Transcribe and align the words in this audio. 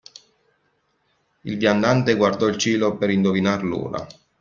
Il 1.43 1.57
viandante 1.59 2.15
guardò 2.15 2.47
il 2.47 2.57
cielo 2.57 2.97
per 2.97 3.11
indovinar 3.11 3.63
l'ora. 3.63 4.07